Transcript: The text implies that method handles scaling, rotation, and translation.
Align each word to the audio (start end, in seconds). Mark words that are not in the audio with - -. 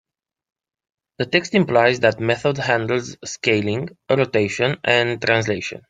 The 1.19 1.27
text 1.27 1.53
implies 1.53 1.99
that 1.99 2.19
method 2.19 2.57
handles 2.57 3.17
scaling, 3.23 3.95
rotation, 4.09 4.77
and 4.83 5.21
translation. 5.21 5.79